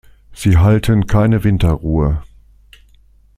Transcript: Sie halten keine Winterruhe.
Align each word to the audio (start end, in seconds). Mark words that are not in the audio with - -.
Sie 0.33 0.57
halten 0.57 1.05
keine 1.05 1.43
Winterruhe. 1.43 2.23